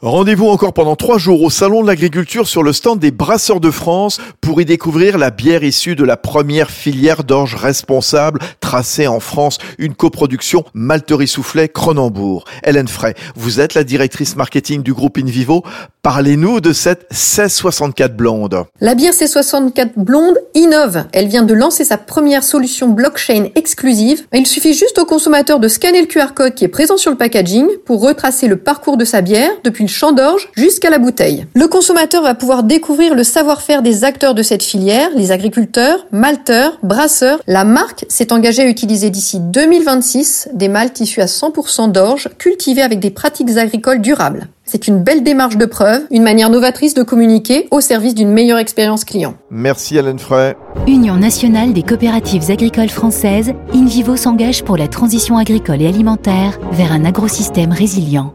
[0.00, 3.72] Rendez-vous encore pendant trois jours au Salon de l'Agriculture sur le stand des Brasseurs de
[3.72, 9.18] France pour y découvrir la bière issue de la première filière d'orge responsable tracée en
[9.18, 12.44] France, une coproduction Malterie Soufflet Cronenbourg.
[12.62, 15.64] Hélène Frey, vous êtes la directrice marketing du groupe Invivo.
[16.02, 18.66] Parlez-nous de cette 1664 blonde.
[18.80, 21.06] La bière C64 blonde innove.
[21.12, 24.26] Elle vient de lancer sa première solution blockchain exclusive.
[24.32, 27.16] Il suffit juste au consommateur de scanner le QR code qui est présent sur le
[27.16, 31.46] packaging pour retracer le parcours de sa bière depuis champ d'orge jusqu'à la bouteille.
[31.54, 36.78] Le consommateur va pouvoir découvrir le savoir-faire des acteurs de cette filière, les agriculteurs, malteurs,
[36.82, 37.40] brasseurs.
[37.46, 42.82] La marque s'est engagée à utiliser d'ici 2026 des maltes issus à 100% d'orge cultivés
[42.82, 44.48] avec des pratiques agricoles durables.
[44.64, 48.58] C'est une belle démarche de preuve, une manière novatrice de communiquer au service d'une meilleure
[48.58, 49.34] expérience client.
[49.50, 50.56] Merci Alain Frey.
[50.86, 56.92] Union nationale des coopératives agricoles françaises, InVivo s'engage pour la transition agricole et alimentaire vers
[56.92, 58.34] un agrosystème résilient.